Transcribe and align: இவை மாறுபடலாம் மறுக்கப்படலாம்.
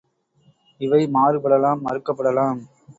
இவை 0.81 1.01
மாறுபடலாம் 1.09 1.85
மறுக்கப்படலாம். 1.85 2.59